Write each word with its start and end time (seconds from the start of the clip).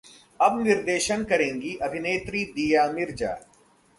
अब 0.39 0.61
निर्देशन 0.63 1.23
करेंगी 1.23 1.75
अभिनेत्री 1.81 2.43
दीया 2.55 2.91
मिर्जा! 2.91 3.37